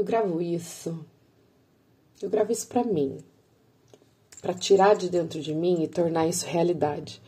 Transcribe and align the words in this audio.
Eu 0.00 0.04
gravo 0.04 0.40
isso. 0.40 1.04
Eu 2.22 2.30
gravo 2.30 2.50
isso 2.50 2.66
para 2.66 2.82
mim. 2.82 3.18
Para 4.40 4.54
tirar 4.54 4.96
de 4.96 5.10
dentro 5.10 5.42
de 5.42 5.54
mim 5.54 5.82
e 5.82 5.88
tornar 5.88 6.26
isso 6.26 6.46
realidade. 6.46 7.20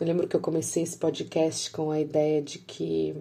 Eu 0.00 0.06
lembro 0.06 0.26
que 0.26 0.34
eu 0.34 0.40
comecei 0.40 0.82
esse 0.82 0.96
podcast 0.96 1.70
com 1.70 1.90
a 1.90 2.00
ideia 2.00 2.40
de 2.40 2.58
que 2.58 3.14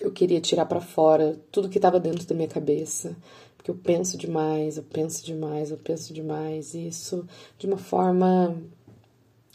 eu 0.00 0.10
queria 0.10 0.40
tirar 0.40 0.64
para 0.64 0.80
fora 0.80 1.38
tudo 1.52 1.68
que 1.68 1.76
estava 1.76 2.00
dentro 2.00 2.26
da 2.26 2.34
minha 2.34 2.48
cabeça, 2.48 3.14
porque 3.58 3.70
eu 3.70 3.74
penso 3.74 4.16
demais, 4.16 4.78
eu 4.78 4.82
penso 4.82 5.22
demais, 5.22 5.70
eu 5.70 5.76
penso 5.76 6.14
demais, 6.14 6.72
e 6.72 6.86
isso 6.86 7.28
de 7.58 7.66
uma 7.66 7.76
forma 7.76 8.56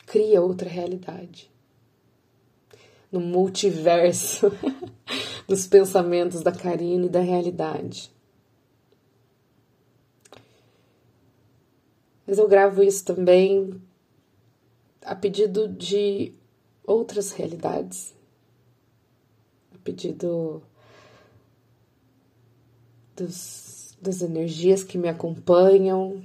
cria 0.06 0.44
outra 0.44 0.70
realidade. 0.70 1.50
No 3.12 3.20
multiverso 3.20 4.52
dos 5.48 5.66
pensamentos 5.66 6.42
da 6.44 6.52
Karine 6.52 7.08
e 7.08 7.10
da 7.10 7.22
realidade. 7.22 8.12
Mas 12.28 12.38
eu 12.38 12.48
gravo 12.48 12.84
isso 12.84 13.06
também 13.06 13.82
a 15.02 15.16
pedido 15.16 15.70
de 15.70 16.34
outras 16.86 17.32
realidades, 17.32 18.14
a 19.74 19.78
pedido 19.78 20.62
dos, 23.16 23.98
das 24.02 24.22
energias 24.22 24.84
que 24.84 24.98
me 24.98 25.08
acompanham, 25.08 26.22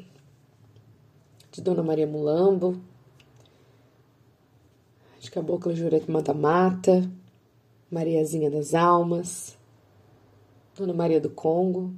de 1.52 1.60
Dona 1.60 1.84
Maria 1.84 2.06
Mulambo, 2.06 2.80
de 5.20 5.30
Cabocla 5.30 5.72
Jurek 5.72 6.10
Mata 6.10 6.34
Mata, 6.34 7.08
Mariazinha 7.92 8.51
das 8.51 8.74
Almas, 8.74 9.56
Dona 10.74 10.92
Maria 10.92 11.20
do 11.20 11.30
Congo. 11.30 11.92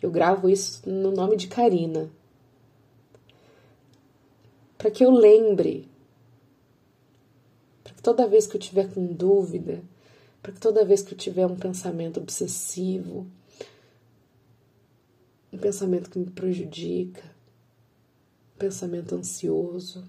Eu 0.00 0.10
gravo 0.10 0.48
isso 0.48 0.88
no 0.88 1.10
nome 1.10 1.36
de 1.36 1.48
Karina 1.48 2.10
para 4.78 4.92
que 4.92 5.04
eu 5.04 5.10
lembre, 5.10 5.88
para 7.82 7.94
que 7.94 8.00
toda 8.00 8.28
vez 8.28 8.46
que 8.46 8.56
eu 8.56 8.60
tiver 8.60 8.88
com 8.94 9.12
dúvida, 9.12 9.82
para 10.40 10.52
que 10.52 10.60
toda 10.60 10.84
vez 10.84 11.02
que 11.02 11.14
eu 11.14 11.18
tiver 11.18 11.44
um 11.44 11.56
pensamento 11.56 12.20
obsessivo, 12.20 13.26
um 15.52 15.58
pensamento 15.58 16.08
que 16.08 16.18
me 16.18 16.30
prejudica, 16.30 17.24
um 18.54 18.58
pensamento 18.58 19.16
ansioso, 19.16 20.06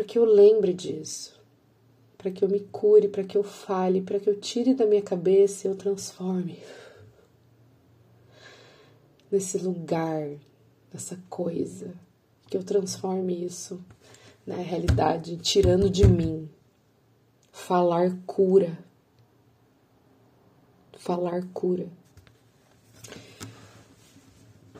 para 0.00 0.06
que 0.06 0.18
eu 0.18 0.24
lembre 0.24 0.72
disso, 0.72 1.38
para 2.16 2.30
que 2.30 2.42
eu 2.42 2.48
me 2.48 2.60
cure, 2.60 3.06
para 3.06 3.22
que 3.22 3.36
eu 3.36 3.42
fale, 3.42 4.00
para 4.00 4.18
que 4.18 4.30
eu 4.30 4.40
tire 4.40 4.72
da 4.72 4.86
minha 4.86 5.02
cabeça 5.02 5.66
e 5.66 5.70
eu 5.70 5.76
transforme 5.76 6.58
nesse 9.30 9.58
lugar 9.58 10.26
dessa 10.90 11.22
coisa, 11.28 11.92
que 12.48 12.56
eu 12.56 12.64
transforme 12.64 13.44
isso 13.44 13.78
na 14.46 14.56
realidade, 14.56 15.36
tirando 15.36 15.90
de 15.90 16.06
mim. 16.06 16.48
Falar 17.52 18.16
cura. 18.24 18.78
Falar 20.96 21.46
cura. 21.52 21.86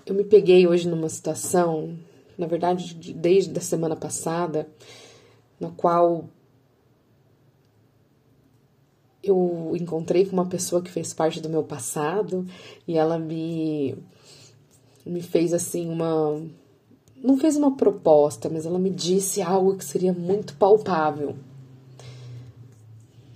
Eu 0.06 0.14
me 0.14 0.24
peguei 0.24 0.66
hoje 0.66 0.88
numa 0.88 1.10
situação, 1.10 1.98
na 2.38 2.46
verdade, 2.46 2.94
desde 3.12 3.56
a 3.58 3.60
semana 3.60 3.94
passada, 3.94 4.66
na 5.60 5.70
qual 5.70 6.24
eu 9.22 9.76
encontrei 9.78 10.24
com 10.24 10.32
uma 10.32 10.46
pessoa 10.46 10.80
que 10.80 10.90
fez 10.90 11.12
parte 11.12 11.40
do 11.40 11.48
meu 11.48 11.62
passado 11.62 12.46
e 12.88 12.96
ela 12.96 13.18
me 13.18 13.94
me 15.04 15.22
fez 15.22 15.52
assim 15.52 15.88
uma. 15.88 16.40
Não 17.16 17.36
fez 17.36 17.56
uma 17.56 17.76
proposta, 17.76 18.48
mas 18.48 18.64
ela 18.64 18.78
me 18.78 18.90
disse 18.90 19.42
algo 19.42 19.76
que 19.76 19.84
seria 19.84 20.12
muito 20.12 20.56
palpável. 20.56 21.36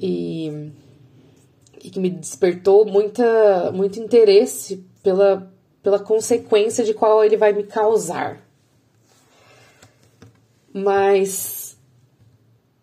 E, 0.00 0.70
e 1.82 1.90
que 1.90 2.00
me 2.00 2.10
despertou 2.10 2.86
muita, 2.86 3.70
muito 3.72 4.00
interesse 4.00 4.84
pela, 5.02 5.52
pela 5.82 5.98
consequência 5.98 6.82
de 6.82 6.94
qual 6.94 7.22
ele 7.22 7.36
vai 7.36 7.52
me 7.52 7.64
causar. 7.64 8.42
Mas 10.72 11.63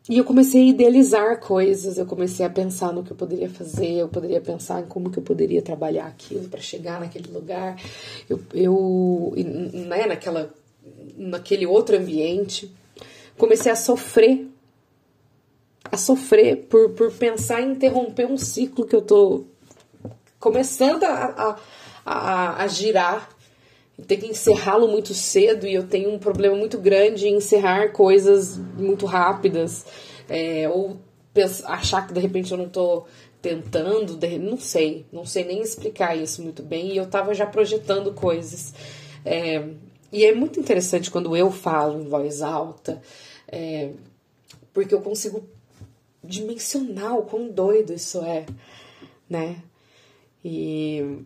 e 0.10 0.18
eu 0.18 0.24
comecei 0.24 0.64
a 0.64 0.70
idealizar 0.70 1.40
coisas, 1.40 1.98
eu 1.98 2.06
comecei 2.06 2.44
a 2.46 2.50
pensar 2.50 2.92
no 2.92 3.04
que 3.04 3.12
eu 3.12 3.16
poderia 3.16 3.50
fazer, 3.50 3.94
eu 3.94 4.10
poderia 4.10 4.42
pensar 4.42 4.82
em 4.82 4.86
como 4.86 5.12
que 5.12 5.20
eu 5.20 5.24
poderia 5.24 5.62
trabalhar 5.62 6.08
aquilo 6.08 6.50
para 6.50 6.60
chegar 6.60 7.00
naquele 7.00 7.32
lugar. 7.32 7.80
Eu, 8.28 8.40
eu 8.54 9.34
né, 9.36 10.08
naquela, 10.08 10.52
naquele 11.16 11.68
outro 11.68 11.96
ambiente, 11.96 12.74
comecei 13.38 13.72
a 13.72 13.76
sofrer, 13.76 14.48
a 15.84 15.98
sofrer 15.98 16.66
por, 16.68 16.90
por 16.92 17.12
pensar 17.12 17.62
em 17.62 17.74
interromper 17.74 18.26
um 18.26 18.38
ciclo 18.38 18.88
que 18.88 18.96
eu 18.96 19.04
tô 19.04 19.44
começando 20.40 21.04
a, 21.04 21.26
a, 21.26 21.60
a, 22.04 22.64
a 22.64 22.68
girar 22.68 23.30
ter 24.08 24.18
que 24.18 24.28
encerrá-lo 24.28 24.88
muito 24.88 25.14
cedo 25.14 25.66
e 25.68 25.74
eu 25.74 25.88
tenho 25.88 26.12
um 26.12 26.20
problema 26.20 26.56
muito 26.56 26.78
grande 26.78 27.28
em 27.28 27.36
encerrar 27.36 27.92
coisas 27.92 28.58
muito 28.58 29.06
rápidas 29.06 29.86
é, 30.30 30.68
ou 30.70 30.98
achar 31.66 32.08
que 32.08 32.14
de 32.14 32.20
repente 32.20 32.52
eu 32.52 32.58
não 32.58 32.66
estou 32.66 33.08
tentando, 33.42 34.20
não 34.40 34.58
sei, 34.58 35.06
não 35.12 35.26
sei 35.26 35.44
nem 35.44 35.62
explicar 35.62 36.16
isso 36.16 36.44
muito 36.44 36.62
bem 36.62 36.92
e 36.92 36.98
eu 36.98 37.06
estava 37.06 37.34
já 37.34 37.46
projetando 37.46 38.14
coisas. 38.14 38.74
É, 39.26 39.68
e 40.12 40.26
é 40.26 40.34
muito 40.34 40.60
interessante 40.60 41.10
quando 41.10 41.36
eu 41.36 41.50
falo 41.52 42.02
em 42.02 42.08
voz 42.08 42.42
alta, 42.42 43.02
é, 43.48 43.92
porque 44.74 44.94
eu 44.94 45.02
consigo 45.02 45.44
dimensionar 46.24 47.18
o 47.18 47.24
quão 47.24 47.50
doido 47.50 47.94
isso 47.94 48.22
é, 48.22 48.46
né? 49.30 49.58
E 50.44 51.24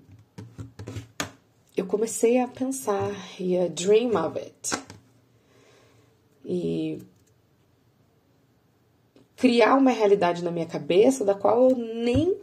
eu 1.76 1.86
comecei 1.86 2.40
a 2.40 2.48
pensar 2.48 3.12
e 3.40 3.58
a 3.58 3.68
dream 3.68 4.12
of 4.16 4.40
it. 4.40 4.72
E 6.46 7.00
criar 9.36 9.76
uma 9.76 9.92
realidade 9.92 10.44
na 10.44 10.52
minha 10.52 10.66
cabeça 10.66 11.26
da 11.26 11.36
qual 11.36 11.70
eu 11.70 11.78
nem 11.78 12.38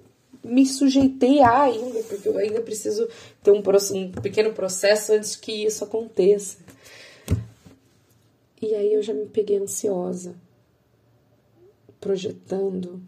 me 0.45 0.67
sujeitei 0.67 1.41
a 1.41 1.63
ainda, 1.63 2.03
porque 2.03 2.29
eu 2.29 2.37
ainda 2.37 2.61
preciso 2.61 3.09
ter 3.43 3.53
um, 3.53 3.63
um 3.95 4.13
pequeno 4.13 4.53
processo 4.53 5.13
antes 5.13 5.37
que 5.37 5.65
isso 5.65 5.85
aconteça. 5.85 6.59
E 8.61 8.75
aí 8.75 8.93
eu 8.93 9.03
já 9.03 9.15
me 9.15 9.27
peguei 9.27 9.59
ansiosa, 9.59 10.35
projetando 12.01 13.01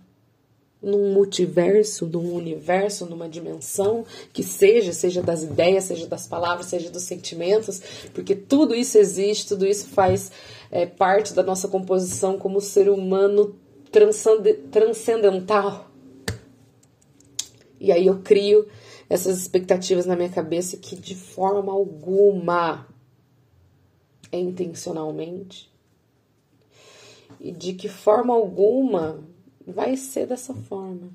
num 0.85 1.13
multiverso, 1.13 2.07
num 2.07 2.35
universo, 2.35 3.07
numa 3.07 3.29
dimensão 3.29 4.05
que 4.33 4.43
seja, 4.43 4.93
seja 4.93 5.23
das 5.23 5.43
ideias, 5.43 5.85
seja 5.85 6.07
das 6.07 6.27
palavras, 6.27 6.67
seja 6.67 6.91
dos 6.91 7.03
sentimentos, 7.03 7.81
porque 8.13 8.35
tudo 8.35 8.75
isso 8.75 8.99
existe, 8.99 9.49
tudo 9.49 9.67
isso 9.67 9.87
faz 9.89 10.31
é, 10.71 10.85
parte 10.87 11.33
da 11.33 11.43
nossa 11.43 11.67
composição 11.69 12.39
como 12.39 12.61
ser 12.61 12.89
humano 12.89 13.57
transcendental. 14.71 15.91
E 17.81 17.91
aí 17.91 18.07
eu 18.07 18.21
crio 18.21 18.67
essas 19.09 19.39
expectativas 19.39 20.07
na 20.07 20.17
minha 20.17 20.29
cabeça 20.29 20.77
que 20.77 20.97
de 20.97 21.15
forma 21.15 21.73
alguma 21.73 22.87
é 24.33 24.39
intencionalmente 24.39 25.73
e 27.39 27.53
de 27.53 27.75
que 27.75 27.89
forma 27.89 28.35
alguma 28.35 29.23
vai 29.67 29.97
ser 29.97 30.27
dessa 30.27 30.55
forma. 30.55 31.11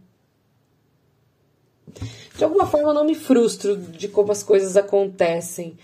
De 2.37 2.43
alguma 2.43 2.65
forma, 2.67 2.89
eu 2.89 2.93
não 2.93 3.05
me 3.05 3.15
frustro 3.15 3.75
de 3.75 4.07
como 4.07 4.31
as 4.31 4.43
coisas 4.43 4.77
acontecem. 4.77 5.77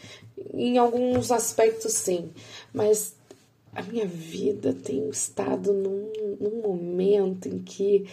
Em 0.53 0.77
alguns 0.77 1.31
aspectos, 1.31 1.93
sim. 1.93 2.29
Mas 2.73 3.15
a 3.73 3.81
minha 3.81 4.05
vida 4.05 4.73
tem 4.73 5.09
estado 5.09 5.73
num, 5.73 6.37
num 6.39 6.61
momento 6.61 7.49
em 7.49 7.59
que 7.59 8.07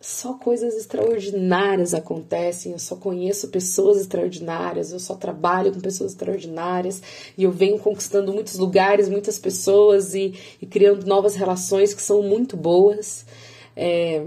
só 0.00 0.34
coisas 0.34 0.74
extraordinárias 0.74 1.92
acontecem, 1.92 2.72
eu 2.72 2.78
só 2.78 2.96
conheço 2.96 3.48
pessoas 3.48 3.98
extraordinárias, 3.98 4.92
eu 4.92 4.98
só 4.98 5.14
trabalho 5.14 5.72
com 5.72 5.80
pessoas 5.80 6.12
extraordinárias 6.12 7.02
e 7.36 7.42
eu 7.42 7.50
venho 7.50 7.78
conquistando 7.78 8.32
muitos 8.32 8.56
lugares, 8.56 9.08
muitas 9.08 9.38
pessoas 9.38 10.14
e, 10.14 10.34
e 10.62 10.66
criando 10.66 11.06
novas 11.06 11.34
relações 11.34 11.92
que 11.92 12.02
são 12.02 12.22
muito 12.22 12.56
boas. 12.56 13.26
É, 13.76 14.24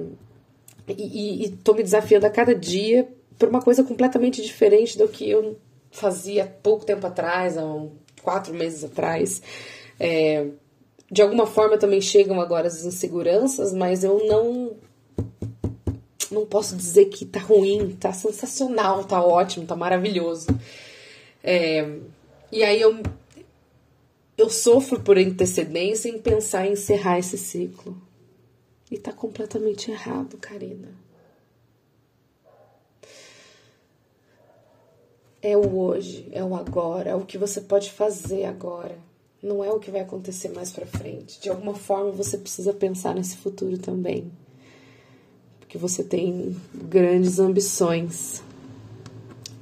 e 0.87 1.45
estou 1.45 1.75
me 1.75 1.83
desafiando 1.83 2.25
a 2.25 2.29
cada 2.29 2.53
dia 2.53 3.07
por 3.37 3.49
uma 3.49 3.61
coisa 3.61 3.83
completamente 3.83 4.41
diferente 4.41 4.97
do 4.97 5.07
que 5.07 5.29
eu 5.29 5.57
fazia 5.91 6.45
pouco 6.45 6.85
tempo 6.85 7.07
atrás, 7.07 7.57
há 7.57 7.65
um, 7.65 7.91
quatro 8.21 8.53
meses 8.53 8.83
atrás. 8.83 9.41
É, 9.99 10.47
de 11.11 11.21
alguma 11.21 11.47
forma 11.47 11.77
também 11.77 12.01
chegam 12.01 12.39
agora 12.39 12.67
as 12.67 12.85
inseguranças, 12.85 13.73
mas 13.73 14.03
eu 14.03 14.25
não 14.27 14.75
não 16.31 16.45
posso 16.45 16.75
dizer 16.75 17.05
que 17.05 17.25
tá 17.25 17.39
ruim, 17.39 17.97
tá 17.99 18.13
sensacional, 18.13 19.03
tá 19.03 19.19
ótimo, 19.23 19.65
tá 19.65 19.75
maravilhoso. 19.75 20.47
É, 21.43 21.97
e 22.51 22.63
aí 22.63 22.79
eu, 22.79 23.01
eu 24.37 24.47
sofro 24.47 24.99
por 24.99 25.17
antecedência 25.17 26.07
em 26.07 26.19
pensar 26.19 26.67
em 26.67 26.73
encerrar 26.73 27.17
esse 27.17 27.35
ciclo. 27.35 27.99
E 28.89 28.97
tá 28.97 29.13
completamente 29.13 29.91
errado, 29.91 30.37
Karina. 30.37 30.89
É 35.41 35.55
o 35.55 35.77
hoje, 35.77 36.27
é 36.31 36.43
o 36.43 36.55
agora, 36.55 37.11
é 37.11 37.15
o 37.15 37.25
que 37.25 37.37
você 37.37 37.61
pode 37.61 37.91
fazer 37.91 38.45
agora. 38.45 38.97
Não 39.41 39.63
é 39.63 39.71
o 39.71 39.79
que 39.79 39.89
vai 39.89 40.01
acontecer 40.01 40.49
mais 40.49 40.69
para 40.69 40.85
frente. 40.85 41.39
De 41.39 41.49
alguma 41.49 41.73
forma 41.73 42.11
você 42.11 42.37
precisa 42.37 42.73
pensar 42.73 43.15
nesse 43.15 43.37
futuro 43.37 43.77
também. 43.77 44.29
Porque 45.59 45.77
você 45.77 46.03
tem 46.03 46.55
grandes 46.73 47.39
ambições. 47.39 48.41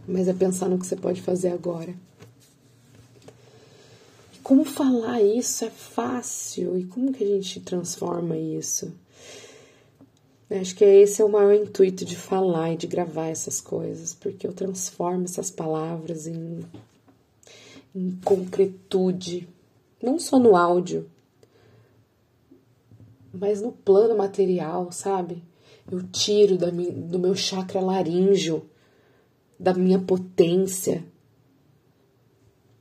Mas 0.08 0.28
é 0.28 0.34
pensar 0.34 0.68
no 0.68 0.80
que 0.80 0.88
você 0.88 0.96
pode 0.96 1.22
fazer 1.22 1.50
agora. 1.50 1.94
Como 4.42 4.64
falar 4.64 5.22
isso 5.22 5.66
é 5.66 5.70
fácil? 5.70 6.80
E 6.80 6.86
como 6.86 7.12
que 7.12 7.24
a 7.24 7.28
gente 7.28 7.60
transforma 7.60 8.38
isso? 8.38 8.96
Acho 10.50 10.76
que 10.76 10.86
esse 10.86 11.22
é 11.22 11.26
o 11.26 11.30
maior 11.30 11.54
intuito 11.54 12.06
de 12.06 12.16
falar 12.16 12.72
e 12.72 12.78
de 12.78 12.88
gravar 12.88 13.28
essas 13.28 13.60
coisas, 13.60 14.14
porque 14.14 14.48
eu 14.48 14.54
transformo 14.54 15.26
essas 15.26 15.52
palavras 15.52 16.26
em, 16.26 16.66
em 17.94 18.18
concretude, 18.24 19.48
não 20.02 20.18
só 20.18 20.40
no 20.40 20.56
áudio, 20.56 21.10
mas 23.34 23.62
no 23.62 23.74
plano 23.74 24.16
material, 24.16 24.90
sabe? 24.90 25.44
Eu 25.92 26.02
tiro 26.04 26.58
da 26.58 26.72
minha, 26.72 26.94
do 26.94 27.20
meu 27.20 27.36
chakra 27.36 27.82
laríngeo, 27.82 28.66
da 29.60 29.74
minha 29.74 30.00
potência. 30.00 31.04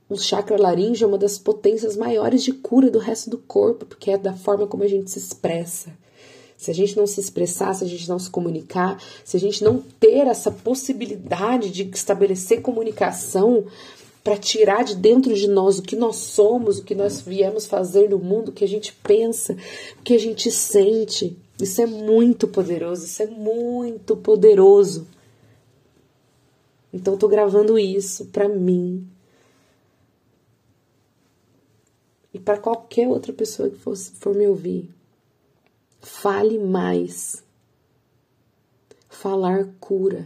O 0.07 0.15
chakra 0.15 0.57
laríngeo 0.57 1.03
é 1.03 1.07
uma 1.07 1.17
das 1.17 1.37
potências 1.37 1.97
maiores 1.97 2.43
de 2.43 2.53
cura 2.53 2.89
do 2.89 2.99
resto 2.99 3.29
do 3.29 3.37
corpo, 3.37 3.85
porque 3.85 4.11
é 4.11 4.17
da 4.17 4.33
forma 4.33 4.65
como 4.67 4.83
a 4.83 4.87
gente 4.87 5.11
se 5.11 5.19
expressa. 5.19 5.91
Se 6.57 6.71
a 6.71 6.73
gente 6.73 6.97
não 6.97 7.05
se 7.05 7.19
expressar, 7.19 7.73
se 7.75 7.83
a 7.83 7.87
gente 7.87 8.09
não 8.09 8.17
se 8.17 8.29
comunicar, 8.29 9.01
se 9.23 9.37
a 9.37 9.39
gente 9.39 9.63
não 9.63 9.79
ter 9.99 10.25
essa 10.25 10.51
possibilidade 10.51 11.69
de 11.69 11.83
estabelecer 11.83 12.61
comunicação 12.61 13.65
para 14.23 14.35
tirar 14.35 14.83
de 14.83 14.95
dentro 14.95 15.33
de 15.33 15.47
nós 15.47 15.77
o 15.77 15.83
que 15.83 15.95
nós 15.95 16.17
somos, 16.17 16.79
o 16.79 16.83
que 16.83 16.95
nós 16.95 17.21
viemos 17.21 17.67
fazer 17.67 18.09
no 18.09 18.17
mundo, 18.17 18.49
o 18.49 18.51
que 18.51 18.63
a 18.63 18.67
gente 18.67 18.91
pensa, 19.03 19.55
o 19.99 20.03
que 20.03 20.15
a 20.15 20.19
gente 20.19 20.51
sente, 20.51 21.37
isso 21.61 21.81
é 21.81 21.85
muito 21.85 22.47
poderoso, 22.47 23.05
isso 23.05 23.21
é 23.21 23.27
muito 23.27 24.17
poderoso. 24.17 25.07
Então 26.91 27.13
eu 27.13 27.19
tô 27.19 27.27
gravando 27.27 27.77
isso 27.77 28.25
para 28.25 28.49
mim. 28.49 29.07
E 32.33 32.39
para 32.39 32.57
qualquer 32.57 33.07
outra 33.07 33.31
pessoa 33.31 33.69
que 33.69 33.77
for, 33.77 33.95
for 33.95 34.35
me 34.35 34.47
ouvir. 34.47 34.89
Fale 36.01 36.59
mais. 36.59 37.43
Falar 39.09 39.65
cura. 39.79 40.25